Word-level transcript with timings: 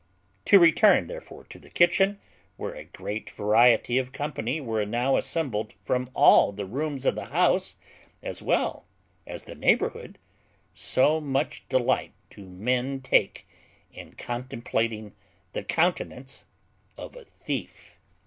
To 0.45 0.57
return 0.57 1.05
therefore 1.05 1.43
to 1.43 1.59
the 1.59 1.69
kitchen, 1.69 2.19
where 2.57 2.73
a 2.73 2.85
great 2.85 3.29
variety 3.29 3.99
of 3.99 4.11
company 4.11 4.59
were 4.59 4.83
now 4.83 5.15
assembled 5.15 5.75
from 5.83 6.09
all 6.15 6.51
the 6.51 6.65
rooms 6.65 7.05
of 7.05 7.13
the 7.13 7.25
house, 7.25 7.75
as 8.23 8.41
well 8.41 8.87
as 9.27 9.43
the 9.43 9.53
neighbourhood: 9.53 10.17
so 10.73 11.19
much 11.21 11.69
delight 11.69 12.13
do 12.31 12.47
men 12.49 13.01
take 13.01 13.47
in 13.93 14.13
contemplating 14.13 15.13
the 15.53 15.61
countenance 15.63 16.45
of 16.97 17.15
a 17.15 17.23
thief. 17.23 17.95